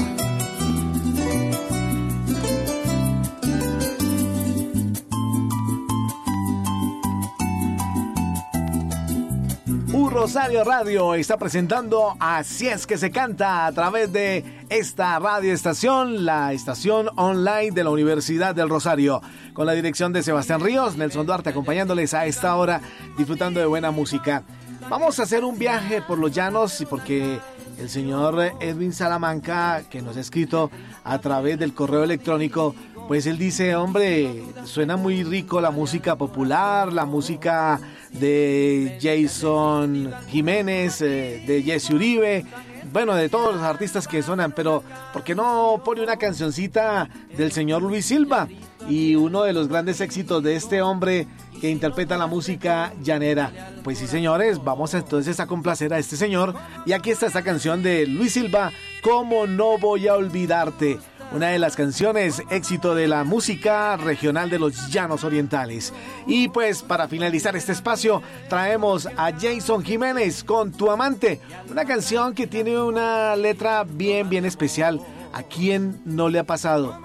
[10.21, 16.53] Rosario Radio está presentando Así es que se canta a través de esta radioestación, la
[16.53, 19.19] estación online de la Universidad del Rosario,
[19.53, 22.81] con la dirección de Sebastián Ríos, Nelson Duarte acompañándoles a esta hora,
[23.17, 24.43] disfrutando de buena música.
[24.91, 27.39] Vamos a hacer un viaje por los llanos y porque
[27.79, 30.69] el señor Edwin Salamanca, que nos ha escrito
[31.03, 32.75] a través del correo electrónico,
[33.11, 37.77] pues él dice, hombre, suena muy rico la música popular, la música
[38.09, 42.45] de Jason Jiménez, eh, de Jesse Uribe,
[42.93, 44.81] bueno, de todos los artistas que suenan, pero
[45.11, 48.47] ¿por qué no pone una cancioncita del señor Luis Silva?
[48.87, 51.27] Y uno de los grandes éxitos de este hombre
[51.59, 53.51] que interpreta la música llanera.
[53.83, 56.55] Pues sí, señores, vamos entonces a complacer a este señor.
[56.85, 60.99] Y aquí está esta canción de Luis Silva, ¿Cómo no voy a olvidarte?
[61.31, 65.93] Una de las canciones éxito de la música regional de los llanos orientales.
[66.27, 72.33] Y pues para finalizar este espacio traemos a Jason Jiménez con Tu amante, una canción
[72.33, 74.99] que tiene una letra bien bien especial.
[75.33, 76.99] ¿A quien no le ha pasado?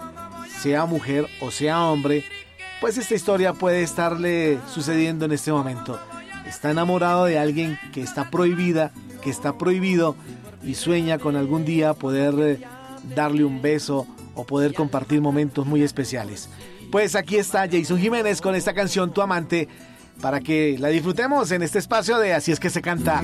[0.60, 2.24] Sea mujer o sea hombre,
[2.80, 6.00] pues esta historia puede estarle sucediendo en este momento.
[6.46, 10.16] Está enamorado de alguien que está prohibida, que está prohibido
[10.64, 12.60] y sueña con algún día poder eh,
[13.14, 14.06] darle un beso
[14.36, 16.48] o poder compartir momentos muy especiales.
[16.92, 19.68] Pues aquí está Jason Jiménez con esta canción Tu Amante
[20.20, 23.22] para que la disfrutemos en este espacio de Así es que se canta.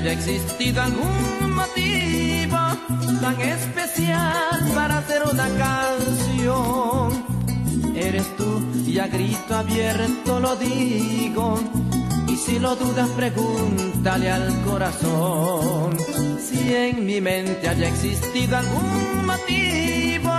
[0.00, 2.56] Haya existido algún motivo
[3.20, 7.22] tan especial para hacer una canción,
[7.94, 11.60] eres tú y a grito abierto lo digo.
[12.28, 15.98] Y si lo dudas, pregúntale al corazón.
[16.38, 20.32] Si en mi mente haya existido algún motivo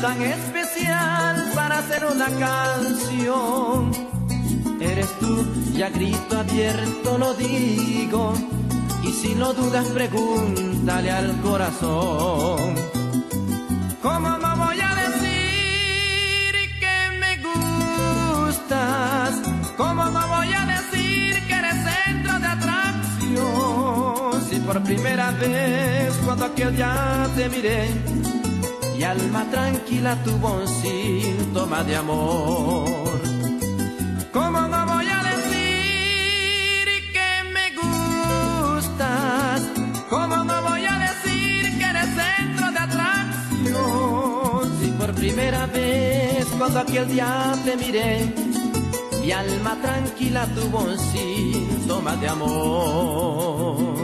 [0.00, 3.90] tan especial para hacer una canción,
[4.80, 5.44] eres tú
[5.74, 8.34] y a grito abierto lo digo.
[9.02, 12.74] Y si lo dudas, pregúntale al corazón.
[14.02, 19.32] ¿Cómo no voy a decir que me gustas?
[19.76, 24.42] ¿Cómo no voy a decir que eres centro de atracción?
[24.48, 27.88] Si por primera vez cuando aquel día te miré,
[28.96, 33.09] mi alma tranquila tuvo un síntoma de amor.
[46.60, 48.34] Cuando aquel día te miré,
[49.22, 53.99] mi alma tranquila tuvo un síntoma de amor.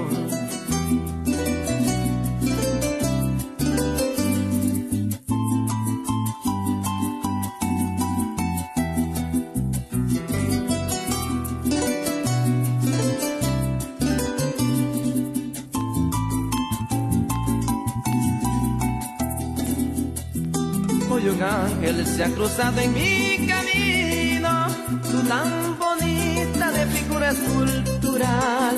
[21.96, 24.66] Ángel se ha cruzado en mi camino,
[25.10, 28.76] tú tan bonita de figura escultural,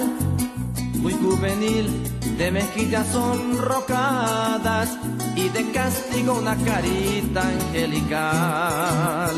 [0.95, 2.03] muy juvenil,
[2.37, 4.91] de mejillas sonrocadas
[5.35, 9.35] y de castigo una carita angelical.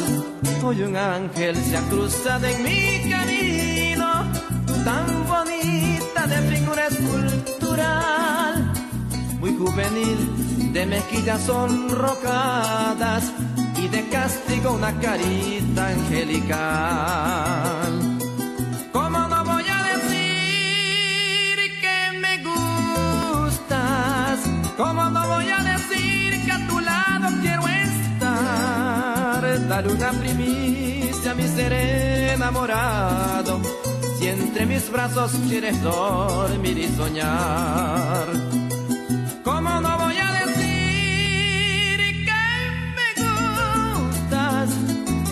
[0.62, 4.24] Hoy un ángel se ha cruzado en mi camino,
[4.84, 8.72] tan bonita de figura escultural,
[9.40, 13.24] muy juvenil, de mejillas sonrocadas
[13.90, 16.58] de castigo una carita angelical.
[18.92, 24.38] ¿Cómo no voy a decir que me gustas?
[24.76, 29.42] ¿Cómo no voy a decir que a tu lado quiero estar?
[29.68, 33.60] Dar una primicia a mi ser enamorado.
[34.18, 38.49] Si entre mis brazos quieres dormir y soñar.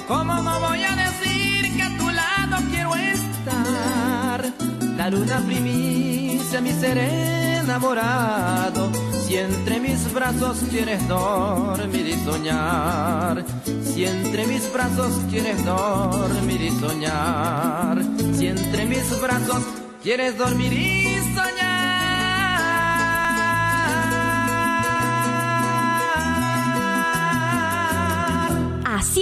[0.09, 4.53] ¿Cómo no voy a decir que a tu lado quiero estar?
[4.97, 8.91] Dar una primicia mi ser enamorado.
[9.27, 13.45] Si entre mis brazos quieres dormir y soñar.
[13.85, 18.03] Si entre mis brazos quieres dormir y soñar.
[18.33, 19.63] Si entre mis brazos
[20.03, 20.98] quieres dormir y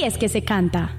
[0.07, 0.93] es que se canta.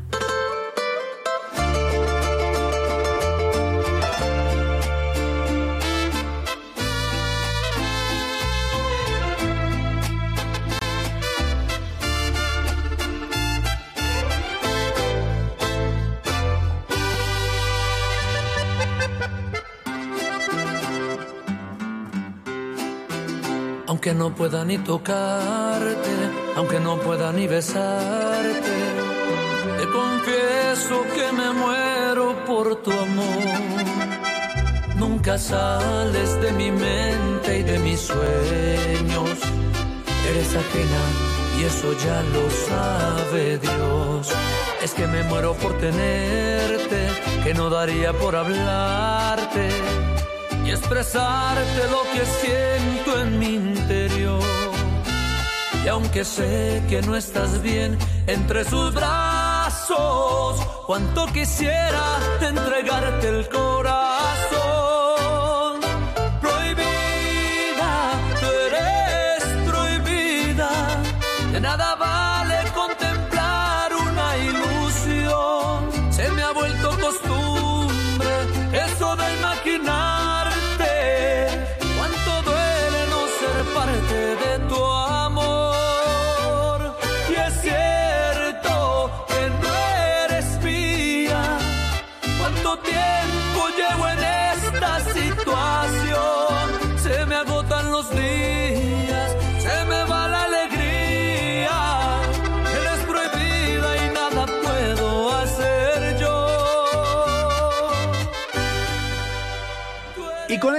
[23.88, 28.78] Aunque no pueda ni tocarte, aunque no pueda ni besarte,
[29.78, 33.88] te confieso que me muero por tu amor.
[34.96, 39.30] Nunca sales de mi mente y de mis sueños.
[40.30, 41.04] Eres ajena
[41.60, 44.32] y eso ya lo sabe Dios.
[44.82, 47.08] Es que me muero por tenerte,
[47.44, 49.70] que no daría por hablarte
[50.66, 53.97] y expresarte lo que siento en mi interior.
[55.88, 64.07] Y aunque sé que no estás bien entre sus brazos, cuánto quisiera entregarte el corazón.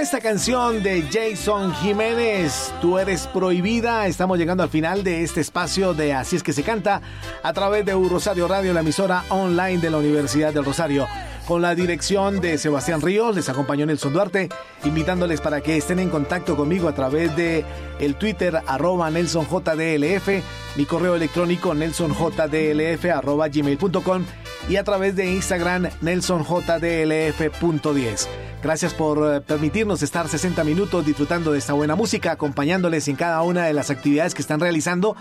[0.09, 5.93] Esta canción de Jason Jiménez, Tú eres prohibida, estamos llegando al final de este espacio
[5.93, 7.03] de Así es que se canta
[7.43, 11.07] a través de Rosario Radio, la emisora online de la Universidad del Rosario.
[11.47, 14.49] Con la dirección de Sebastián Ríos, les acompañó Nelson Duarte,
[14.83, 17.63] invitándoles para que estén en contacto conmigo a través de
[17.99, 20.43] el Twitter arroba NelsonJDLF,
[20.75, 24.25] mi correo electrónico nelsonjdlf arroba gmail.com
[24.69, 28.27] y a través de Instagram nelsonjdlf.10.
[28.61, 33.41] Gracias por eh, permitirnos estar 60 minutos disfrutando de esta buena música, acompañándoles en cada
[33.41, 35.15] una de las actividades que están realizando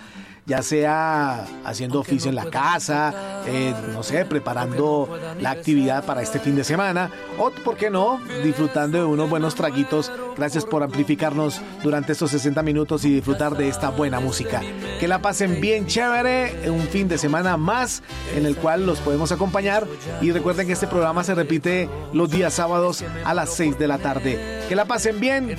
[0.49, 6.40] ya sea haciendo oficio en la casa, eh, no sé, preparando la actividad para este
[6.40, 10.11] fin de semana, o, ¿por qué no?, disfrutando de unos buenos traguitos.
[10.38, 14.62] Gracias por amplificarnos durante estos 60 minutos y disfrutar de esta buena música.
[14.99, 18.03] Que la pasen bien chévere, un fin de semana más
[18.34, 19.86] en el cual los podemos acompañar.
[20.22, 23.99] Y recuerden que este programa se repite los días sábados a las 6 de la
[23.99, 24.64] tarde.
[24.66, 25.57] Que la pasen bien.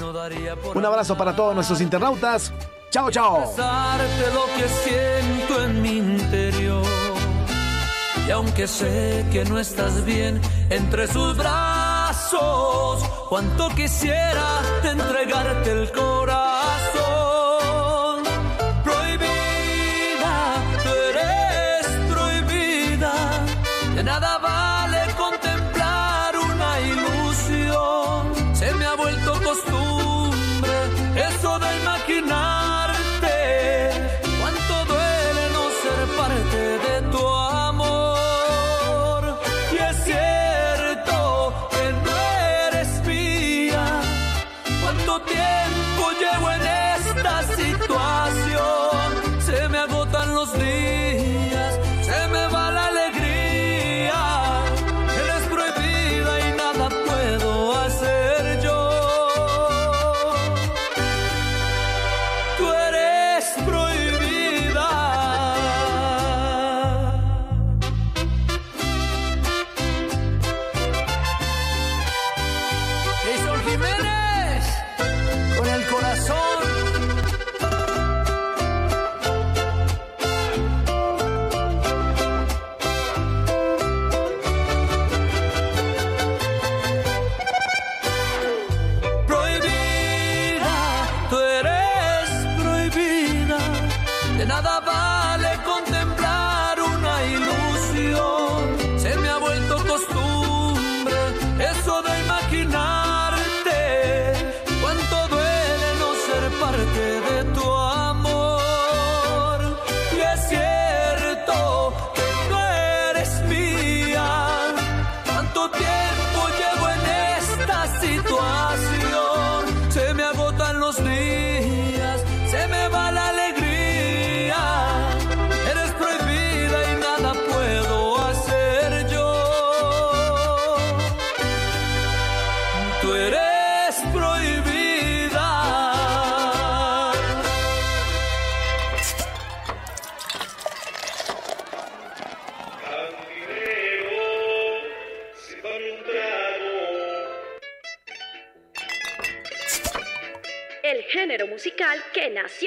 [0.74, 2.52] Un abrazo para todos nuestros internautas.
[2.92, 3.54] Chao, chao.
[4.34, 6.84] lo que siento en mi interior.
[8.28, 16.89] Y aunque sé que no estás bien entre sus brazos, cuánto quisiera entregarte el corazón.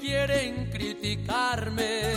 [0.00, 2.14] quieren criticarme.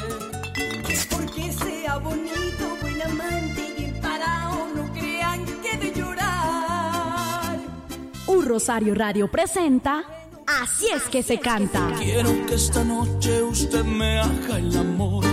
[1.10, 7.60] Porque sea bonito, buen amante y parado, no crean que de llorar.
[8.28, 10.04] Un Rosario Radio presenta
[10.46, 11.90] Así es que se canta.
[11.98, 15.33] Quiero que esta noche usted me haga el amor